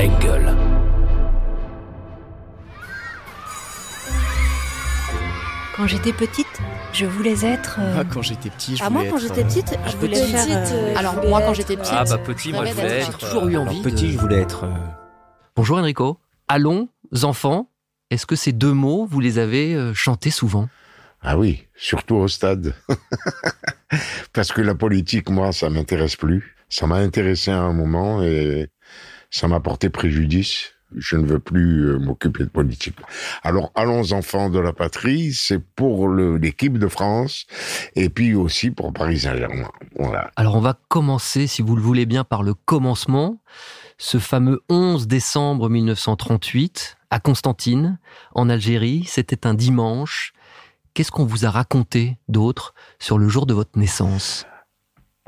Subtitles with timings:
[0.00, 0.56] Engel.
[5.76, 6.46] Quand j'étais petite,
[6.92, 7.78] je voulais être.
[7.80, 10.20] euh, Ah, quand j'étais petit, je Ah, voulais moi, quand j'étais euh, petite, je voulais
[10.20, 10.68] petite, faire.
[10.72, 12.94] euh, Alors je voulais moi quand j'étais petite, Ah bah petit, moi je rêvais voulais
[12.98, 13.20] d'être- être.
[13.20, 14.64] j'ai toujours eu envie Alors, petit, de- je voulais être.
[15.56, 16.18] Bonjour Enrico.
[16.48, 16.88] Allons,
[17.22, 17.70] enfants.
[18.10, 20.68] Est-ce que ces deux mots, vous les avez chantés souvent?
[21.22, 22.74] Ah oui, surtout au stade.
[24.32, 26.56] Parce que la politique, moi, ça m'intéresse plus.
[26.68, 28.68] Ça m'a intéressé à un moment et
[29.30, 30.72] ça m'a porté préjudice.
[30.96, 32.96] Je ne veux plus euh, m'occuper de politique.
[33.44, 37.46] Alors, allons enfants de la patrie, c'est pour l'équipe de France
[37.94, 39.70] et puis aussi pour Paris Saint-Germain.
[39.96, 40.32] Voilà.
[40.34, 43.40] Alors on va commencer, si vous le voulez bien, par le commencement.
[43.98, 47.98] Ce fameux 11 décembre 1938, à Constantine,
[48.34, 50.32] en Algérie, c'était un dimanche.
[50.94, 54.44] Qu'est-ce qu'on vous a raconté d'autre sur le jour de votre naissance?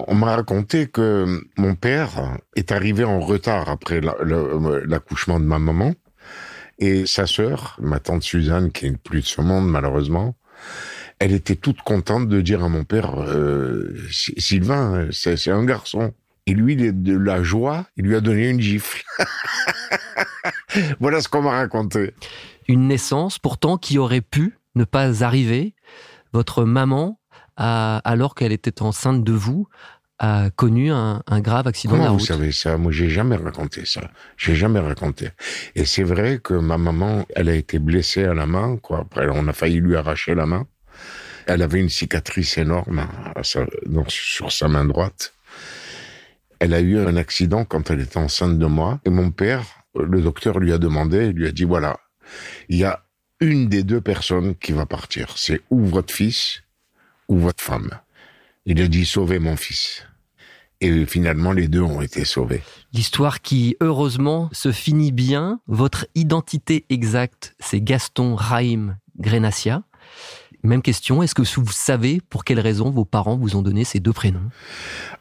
[0.09, 5.95] On m'a raconté que mon père est arrivé en retard après l'accouchement de ma maman
[6.79, 10.35] et sa sœur, ma tante Suzanne, qui est plus de ce monde malheureusement,
[11.19, 15.65] elle était toute contente de dire à mon père, euh, Sy- Sylvain, c'est c'est un
[15.65, 16.13] garçon.
[16.47, 19.05] Et lui, de la joie, il lui a donné une gifle.
[21.01, 22.15] voilà ce qu'on m'a raconté.
[22.67, 25.75] Une naissance pourtant qui aurait pu ne pas arriver.
[26.33, 27.21] Votre maman,
[27.57, 29.69] alors qu'elle était enceinte de vous,
[30.25, 32.29] a connu un, un grave accident de la Comment vous route.
[32.29, 32.79] savez ça?
[32.79, 34.03] Moi, j'ai jamais raconté ça.
[34.37, 35.31] J'ai jamais raconté.
[35.75, 39.01] Et c'est vrai que ma maman, elle a été blessée à la main, quoi.
[39.01, 40.67] Après, on a failli lui arracher la main.
[41.47, 43.09] Elle avait une cicatrice énorme
[43.43, 45.35] sa- dans- sur sa main droite.
[46.61, 49.01] Elle a eu un accident quand elle était enceinte de moi.
[49.05, 49.65] Et mon père,
[49.99, 51.99] le docteur lui a demandé, il lui a dit, voilà,
[52.69, 53.03] il y a
[53.41, 55.33] une des deux personnes qui va partir.
[55.37, 56.63] C'est ou votre fils
[57.27, 57.91] ou votre femme.
[58.67, 60.07] Il a dit, sauvez mon fils.
[60.83, 62.61] Et finalement, les deux ont été sauvés.
[62.93, 65.61] L'histoire qui, heureusement, se finit bien.
[65.69, 69.85] Votre identité exacte, c'est Gaston Raïm Grenassia.
[70.65, 74.01] Même question, est-ce que vous savez pour quelles raisons vos parents vous ont donné ces
[74.01, 74.51] deux prénoms?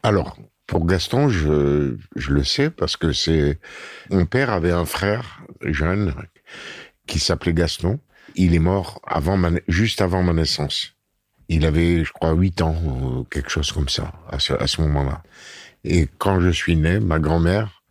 [0.01, 0.35] Alors,
[0.65, 3.59] pour Gaston, je, je le sais parce que c'est
[4.09, 6.15] mon père avait un frère jeune
[7.05, 7.99] qui s'appelait Gaston.
[8.33, 10.95] Il est mort avant ma, juste avant ma naissance.
[11.53, 14.79] Il avait, je crois, huit ans ou quelque chose comme ça à ce, à ce
[14.83, 15.21] moment-là.
[15.83, 17.83] Et quand je suis né, ma grand-mère,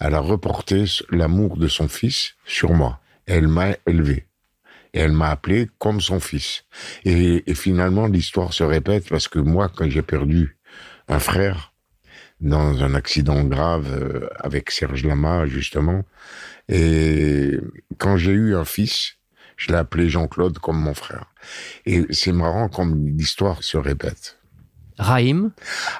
[0.00, 3.00] elle a reporté l'amour de son fils sur moi.
[3.26, 4.28] Elle m'a élevé.
[4.94, 6.64] Et elle m'a appelé comme son fils.
[7.04, 10.56] Et, et finalement, l'histoire se répète parce que moi, quand j'ai perdu
[11.06, 11.74] un frère
[12.40, 16.02] dans un accident grave euh, avec Serge Lama, justement,
[16.70, 17.58] et
[17.98, 19.18] quand j'ai eu un fils,
[19.56, 21.26] je l'ai appelé Jean-Claude comme mon frère.
[21.86, 24.38] Et c'est marrant comme l'histoire se répète.
[24.98, 25.52] Raïm,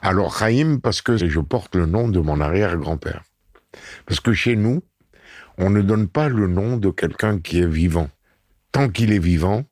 [0.02, 3.22] Alors, Raïm, parce que je porte le nom de mon arrière-grand-père.
[4.06, 4.82] Parce que chez nous,
[5.58, 8.08] on ne donne pas le nom de quelqu'un qui est vivant.
[8.70, 9.64] Tant qu'il est vivant,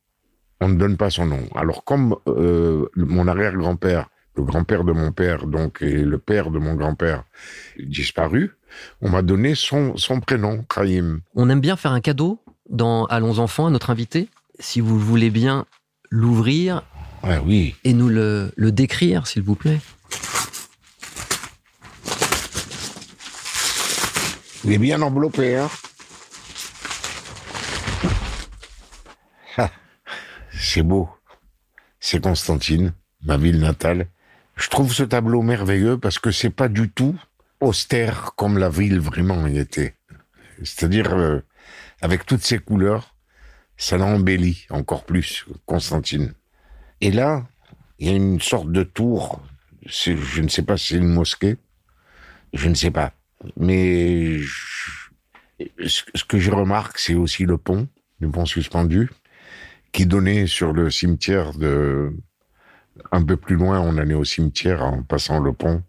[0.61, 1.49] on ne donne pas son nom.
[1.55, 6.59] Alors, comme euh, mon arrière-grand-père, le grand-père de mon père, donc, et le père de
[6.59, 7.25] mon grand-père
[7.79, 8.53] disparu,
[9.01, 11.21] on m'a donné son, son prénom, Raïm.
[11.35, 12.43] on aime bien faire un cadeau?
[12.71, 14.29] Dans Allons enfants à notre invité.
[14.59, 15.67] Si vous voulez bien
[16.11, 16.83] l'ouvrir
[17.45, 17.77] oui.
[17.85, 19.81] et nous le, le décrire, s'il vous plaît.
[24.65, 25.71] Il est bien enveloppé, hein
[29.57, 29.71] Ah,
[30.53, 31.09] C'est beau.
[31.99, 32.93] C'est Constantine,
[33.25, 34.07] ma ville natale.
[34.57, 37.17] Je trouve ce tableau merveilleux parce que c'est pas du tout
[37.61, 39.95] austère comme la ville vraiment y était.
[40.63, 41.41] C'est-à-dire, euh,
[42.01, 43.15] avec toutes ces couleurs,
[43.77, 46.35] ça l'embellit encore plus, Constantine.
[47.01, 47.47] Et là,
[47.99, 49.43] il y a une sorte de tour.
[49.87, 51.57] Je ne sais pas si c'est une mosquée.
[52.53, 53.13] Je ne sais pas.
[53.57, 55.11] Mais je-
[55.87, 57.89] ce que je remarque, c'est aussi le pont,
[58.21, 59.11] le pont suspendu,
[59.93, 62.13] qui donnait sur le cimetière de...
[63.13, 65.83] Un peu plus loin, on allait au cimetière en passant le pont.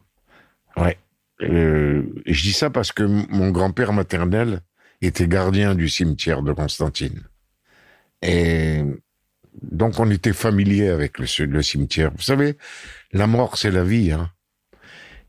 [0.78, 0.98] Ouais.
[1.42, 4.62] Euh, je dis ça parce que mon grand-père maternel
[5.08, 7.24] était gardien du cimetière de Constantine.
[8.22, 8.84] Et
[9.62, 12.12] donc on était familier avec le, cimetière.
[12.16, 12.58] Vous savez,
[13.12, 14.12] la mort, c'est la vie.
[14.12, 14.30] Hein.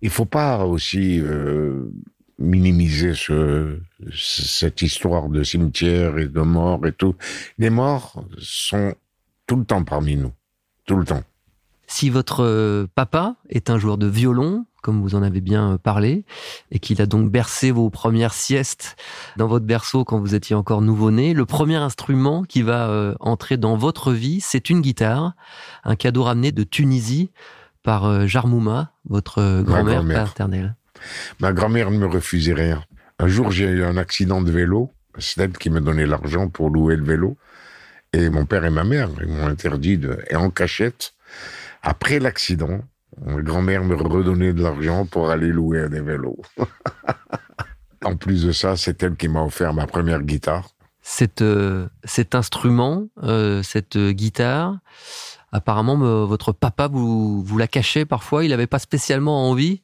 [0.03, 1.91] Il faut pas aussi euh,
[2.39, 3.79] minimiser ce,
[4.13, 7.15] ce- cette histoire de cimetière et de mort et tout.
[7.59, 8.95] Les morts sont
[9.47, 10.33] tout le temps parmi nous,
[10.85, 11.23] tout le temps.
[11.87, 15.79] Si votre euh, papa est un joueur de violon, comme vous en avez bien euh,
[15.79, 16.25] parlé,
[16.71, 18.97] et qu'il a donc bercé vos premières siestes
[19.37, 23.57] dans votre berceau quand vous étiez encore nouveau-né, le premier instrument qui va euh, entrer
[23.57, 25.35] dans votre vie, c'est une guitare,
[25.85, 27.31] un cadeau ramené de Tunisie
[27.83, 30.25] par euh, Jarmouma, votre grand-mère grand-mère.
[30.25, 30.77] paternelle.
[31.41, 32.85] Ma grand-mère ne me refusait rien.
[33.19, 34.93] Un jour, j'ai eu un accident de vélo.
[35.19, 37.37] C'est elle qui me donnait l'argent pour louer le vélo.
[38.13, 40.19] Et mon père et ma mère ils m'ont interdit de...
[40.29, 41.15] Et en cachette,
[41.83, 42.83] après l'accident,
[43.25, 46.41] ma grand-mère me redonnait de l'argent pour aller louer des vélos.
[48.05, 50.71] en plus de ça, c'est elle qui m'a offert ma première guitare.
[51.03, 54.79] Cet, euh, cet instrument, euh, cette guitare,
[55.51, 58.45] apparemment, me- votre papa vous, vous la cachait parfois.
[58.45, 59.83] Il n'avait pas spécialement envie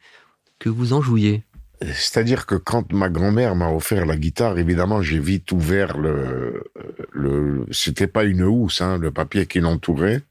[0.59, 1.45] que vous en jouiez.
[1.83, 6.65] C'est-à-dire que quand ma grand-mère m'a offert la guitare, évidemment, j'ai vite ouvert le,
[7.13, 10.23] le, c'était pas une housse, hein, le papier qui l'entourait.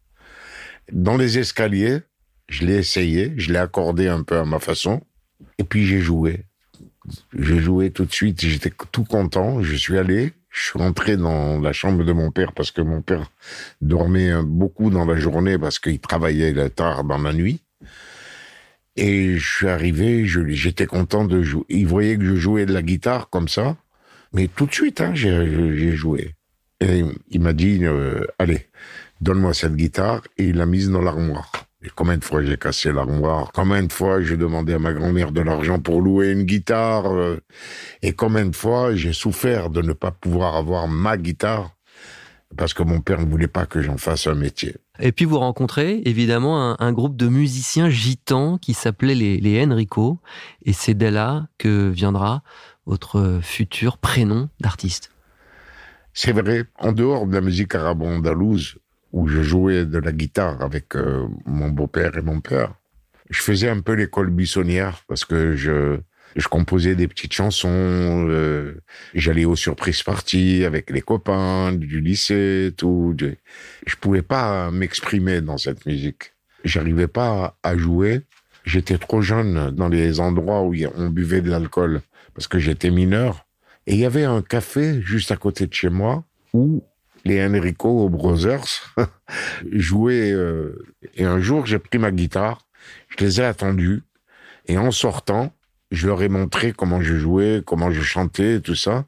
[0.91, 1.99] Dans les escaliers,
[2.47, 5.01] je l'ai essayé, je l'ai accordé un peu à ma façon,
[5.57, 6.45] et puis j'ai joué.
[7.37, 11.59] J'ai joué tout de suite, j'étais tout content, je suis allé, je suis rentré dans
[11.59, 13.31] la chambre de mon père parce que mon père
[13.81, 17.61] dormait beaucoup dans la journée parce qu'il travaillait tard dans la nuit.
[18.95, 21.63] Et je suis arrivé, j'étais content de jouer.
[21.69, 23.77] Il voyait que je jouais de la guitare comme ça,
[24.33, 26.33] mais tout de suite, hein, j'ai joué.
[26.79, 28.67] Et il m'a dit, euh, allez,
[29.21, 31.51] donne-moi cette guitare, et il l'a mise dans l'armoire.
[31.83, 33.51] Et combien de fois j'ai cassé l'armoire?
[33.53, 37.05] Combien de fois j'ai demandé à ma grand-mère de l'argent pour louer une guitare?
[38.01, 41.71] Et combien de fois j'ai souffert de ne pas pouvoir avoir ma guitare
[42.55, 44.77] parce que mon père ne voulait pas que j'en fasse un métier.
[44.99, 49.63] Et puis vous rencontrez évidemment un, un groupe de musiciens gitans qui s'appelait les, les
[49.63, 50.19] Enrico.
[50.63, 52.41] Et c'est dès là que viendra
[52.85, 55.11] votre futur prénom d'artiste.
[56.13, 58.79] C'est vrai, en dehors de la musique arabo-andalouse,
[59.13, 62.73] où je jouais de la guitare avec euh, mon beau-père et mon père,
[63.29, 65.99] je faisais un peu l'école buissonnière parce que je,
[66.49, 68.75] composais des petites chansons, euh,
[69.13, 73.15] j'allais aux surprises parties avec les copains du lycée, tout.
[73.19, 73.27] Je,
[73.85, 76.33] je pouvais pas m'exprimer dans cette musique.
[76.63, 78.21] J'arrivais pas à jouer.
[78.65, 82.01] J'étais trop jeune dans les endroits où on buvait de l'alcool
[82.33, 83.45] parce que j'étais mineur.
[83.87, 86.83] Et il y avait un café juste à côté de chez moi où
[87.27, 88.65] les Enrico Brothers
[89.71, 90.31] jouaient.
[90.31, 90.75] euh,
[91.15, 92.59] et un jour, j'ai pris ma guitare,
[93.17, 94.03] je les ai attendus,
[94.67, 95.53] et en sortant,
[95.91, 99.05] je leur ai montré comment je jouais, comment je chantais, tout ça.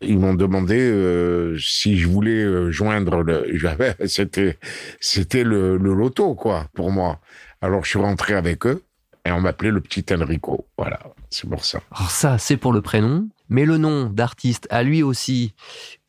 [0.00, 3.46] Ils m'ont demandé euh, si je voulais euh, joindre le.
[3.56, 7.20] j'avais- C'était, le, le loto, quoi, pour moi.
[7.62, 8.82] Alors, je suis rentré avec eux
[9.24, 10.66] et on m'appelait le petit Enrico.
[10.76, 11.00] Voilà,
[11.30, 11.80] c'est pour ça.
[11.92, 13.28] Alors ça, c'est pour le prénom.
[13.50, 15.54] Mais le nom d'artiste a lui aussi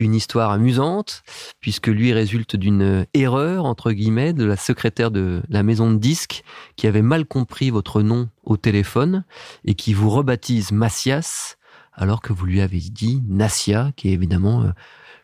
[0.00, 1.22] une histoire amusante,
[1.60, 6.44] puisque lui résulte d'une erreur, entre guillemets, de la secrétaire de la maison de disques,
[6.76, 9.24] qui avait mal compris votre nom au téléphone,
[9.64, 11.56] et qui vous rebaptise Macias,
[11.92, 14.70] alors que vous lui avez dit Nassia, qui est évidemment euh,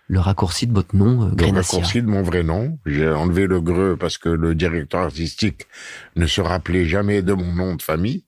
[0.09, 2.79] le raccourci de votre nom, euh, Le raccourci de mon vrai nom.
[2.87, 5.67] J'ai enlevé le greux parce que le directeur artistique
[6.17, 8.25] ne se rappelait jamais de mon nom de famille.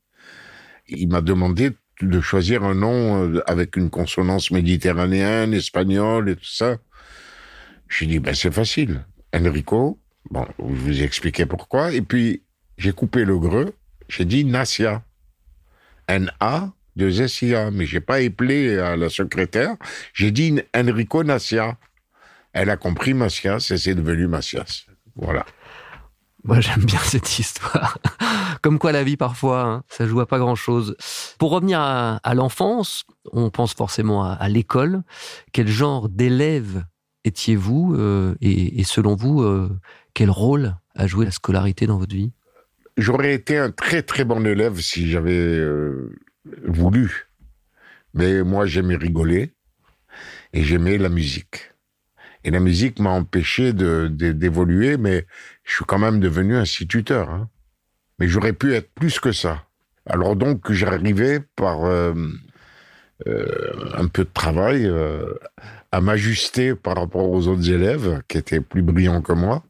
[0.86, 6.44] Il m'a demandé de choisir un nom euh, avec une consonance méditerranéenne, espagnole et tout
[6.44, 6.78] ça.
[7.88, 9.04] J'ai dit, ben c'est facile.
[9.34, 10.00] Enrico.
[10.30, 11.92] Bon, je vous ai expliqué pourquoi.
[11.92, 12.44] Et puis,
[12.78, 13.74] j'ai coupé le greux.
[14.08, 15.02] J'ai dit Nassia.
[16.08, 17.70] N-A, deux S-I-A.
[17.70, 19.76] Mais j'ai pas appelé à la secrétaire.
[20.12, 21.76] J'ai dit Enrico Nassia.
[22.52, 24.86] Elle a compris Macias et c'est devenu Macias.
[25.16, 25.44] Voilà.
[26.44, 27.98] Moi, j'aime bien cette histoire.
[28.62, 30.94] Comme quoi, la vie, parfois, hein, ça joue à pas grand-chose.
[31.38, 35.02] Pour revenir à, à l'enfance, on pense forcément à, à l'école.
[35.52, 36.84] Quel genre d'élève
[37.24, 39.70] étiez-vous euh, et, et selon vous, euh,
[40.12, 42.32] quel rôle a joué la scolarité dans votre vie?
[42.96, 46.14] J'aurais été un très très bon élève si j'avais euh,
[46.64, 47.26] voulu.
[48.14, 49.52] Mais moi, j'aimais rigoler
[50.52, 51.72] et j'aimais la musique.
[52.44, 55.26] Et la musique m'a empêché de- de- d'évoluer, mais
[55.64, 57.30] je suis quand même devenu instituteur.
[57.30, 57.48] hein.
[58.18, 59.66] Mais j'aurais pu être plus que ça.
[60.06, 62.14] Alors donc, j'arrivais par euh,
[63.26, 65.34] euh, un peu de travail euh,
[65.92, 69.64] à m'ajuster par rapport aux autres élèves qui étaient plus brillants que moi.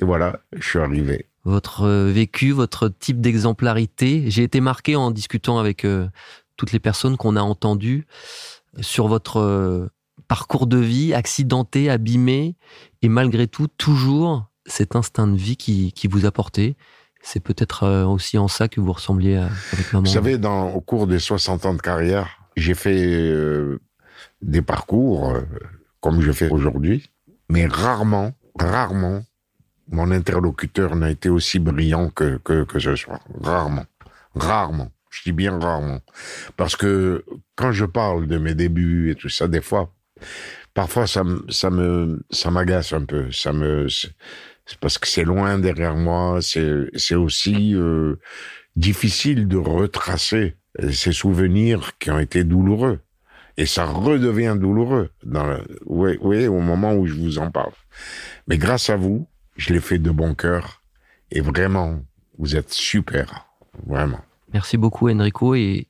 [0.00, 1.27] Et voilà, je suis arrivé.
[1.44, 6.08] Votre euh, vécu, votre type d'exemplarité J'ai été marqué en discutant avec euh,
[6.56, 8.06] toutes les personnes qu'on a entendues
[8.80, 9.88] sur votre euh,
[10.26, 12.56] parcours de vie accidenté, abîmé,
[13.02, 16.76] et malgré tout, toujours cet instinct de vie qui, qui vous a porté.
[17.22, 20.04] C'est peut-être euh, aussi en ça que vous ressembliez à, avec maman.
[20.04, 23.80] Vous savez, dans, au cours des 60 ans de carrière, j'ai fait euh,
[24.42, 25.40] des parcours euh,
[26.00, 27.10] comme je fais aujourd'hui,
[27.48, 29.22] mais rarement, rarement,
[29.90, 33.20] mon interlocuteur n'a été aussi brillant que, que, que ce soir.
[33.40, 33.86] Rarement.
[34.34, 34.90] Rarement.
[35.10, 36.00] Je dis bien rarement.
[36.56, 37.24] Parce que
[37.56, 39.92] quand je parle de mes débuts et tout ça, des fois,
[40.74, 43.32] parfois ça ça me, ça m'agace un peu.
[43.32, 43.88] Ça me,
[44.80, 46.40] parce que c'est loin derrière moi.
[46.42, 48.16] C'est, c'est aussi euh,
[48.76, 50.56] difficile de retracer
[50.92, 53.00] ces souvenirs qui ont été douloureux.
[53.56, 57.72] Et ça redevient douloureux dans oui, oui, au moment où je vous en parle.
[58.46, 59.26] Mais grâce à vous,
[59.58, 60.82] je l'ai fait de bon cœur.
[61.30, 62.00] Et vraiment,
[62.38, 63.46] vous êtes super.
[63.86, 64.20] Vraiment.
[64.54, 65.54] Merci beaucoup, Enrico.
[65.54, 65.88] Et,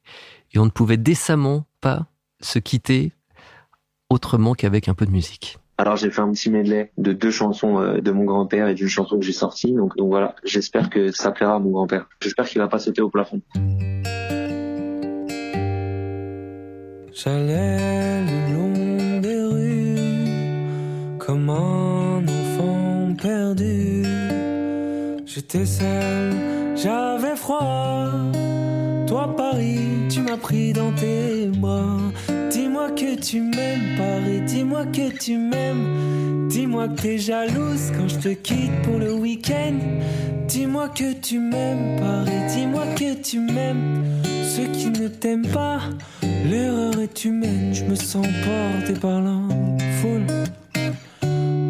[0.52, 2.08] et on ne pouvait décemment pas
[2.40, 3.12] se quitter
[4.10, 5.58] autrement qu'avec un peu de musique.
[5.80, 8.88] Alors j'ai fait un petit medley de deux chansons euh, de mon grand-père et d'une
[8.88, 9.72] chanson que j'ai sortie.
[9.72, 12.08] Donc, donc voilà, j'espère que ça plaira à mon grand-père.
[12.20, 13.40] J'espère qu'il va pas sauter au plafond.
[17.12, 18.77] J'allais le long
[25.50, 26.34] J'étais seul,
[26.76, 28.10] j'avais froid.
[29.06, 31.96] Toi Paris, tu m'as pris dans tes bras.
[32.50, 36.48] Dis-moi que tu m'aimes Paris, dis-moi que tu m'aimes.
[36.50, 39.78] Dis-moi que t'es jalouse quand je te quitte pour le week-end.
[40.48, 44.04] Dis-moi que tu m'aimes Paris, dis-moi que tu m'aimes.
[44.24, 45.80] Ceux qui ne t'aiment pas,
[46.44, 47.72] l'erreur est humaine.
[47.72, 49.38] Je me sens porté par la
[50.02, 50.26] foule.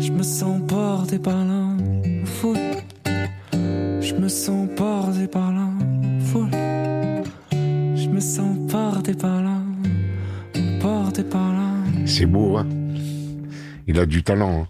[0.01, 1.77] Je me sens porté par la
[2.25, 2.78] foule.
[4.29, 5.67] Me sens porté par la
[6.27, 6.51] foule.
[7.51, 9.59] Je me sens porté par là,
[10.83, 11.73] porté par là.
[12.05, 12.69] C'est beau, hein
[13.87, 14.65] Il a du talent.
[14.65, 14.69] hein.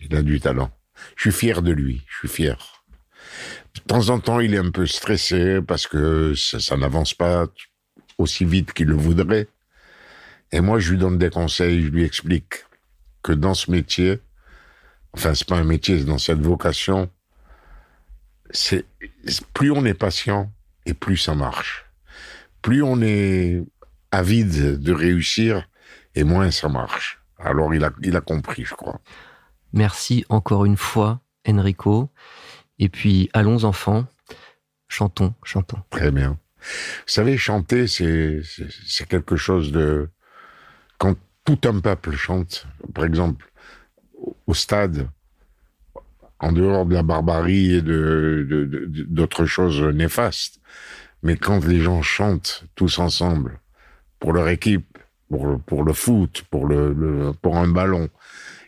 [0.00, 0.70] Il a du talent.
[1.16, 2.02] Je suis fier de lui.
[2.06, 2.84] Je suis fier.
[3.74, 7.48] De temps en temps, il est un peu stressé parce que ça, ça n'avance pas
[8.16, 9.48] aussi vite qu'il le voudrait.
[10.52, 11.82] Et moi, je lui donne des conseils.
[11.82, 12.64] Je lui explique
[13.24, 14.20] que dans ce métier,
[15.14, 17.10] enfin, c'est pas un métier, c'est dans cette vocation,
[18.50, 18.84] c'est
[19.54, 20.50] plus on est patient
[20.86, 21.86] et plus ça marche.
[22.62, 23.62] Plus on est
[24.10, 25.68] avide de réussir
[26.14, 27.20] et moins ça marche.
[27.38, 29.00] Alors il a, il a compris, je crois.
[29.72, 32.10] Merci encore une fois, Enrico.
[32.78, 34.06] Et puis, allons enfants,
[34.88, 35.82] chantons, chantons.
[35.90, 36.38] Très bien.
[36.60, 38.42] Vous savez, chanter, c'est
[39.08, 40.08] quelque chose de...
[40.98, 43.50] Quand tout un peuple chante, par exemple,
[44.46, 45.08] au stade,
[46.40, 48.46] en dehors de la barbarie et de-
[49.08, 50.60] d'autres choses néfastes,
[51.22, 53.58] mais quand les gens chantent tous ensemble,
[54.20, 58.08] pour leur équipe, pour le, pour le foot, pour, le- pour un ballon,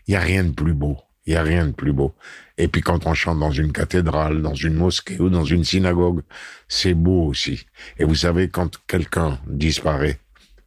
[0.07, 0.99] il n'y a rien de plus beau.
[1.27, 2.15] Il n'y a rien de plus beau.
[2.59, 6.23] Et puis quand on chante dans une cathédrale, dans une mosquée ou dans une synagogue,
[6.67, 7.67] c'est beau aussi.
[7.99, 10.19] Et vous savez, quand quelqu'un disparaît,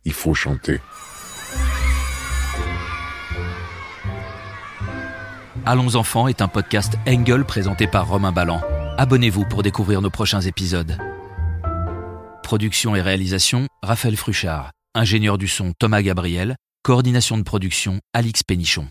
[0.05, 0.79] il faut chanter.
[5.65, 8.60] Allons enfants est un podcast Engel présenté par Romain Ballan.
[8.98, 10.98] Abonnez-vous pour découvrir nos prochains épisodes.
[12.43, 14.72] Production et réalisation, Raphaël Fruchard.
[14.93, 16.58] Ingénieur du son, Thomas Gabriel.
[16.84, 18.89] Coordination de production, Alix Pénichon.